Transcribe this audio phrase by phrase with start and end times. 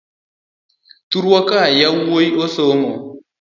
[1.09, 2.91] Thurwa ka yawuoi osomo.